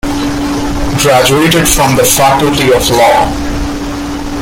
Graduated 0.97 1.67
from 1.67 1.95
the 1.95 2.03
faculty 2.03 2.73
of 2.73 2.89
law. 2.89 3.31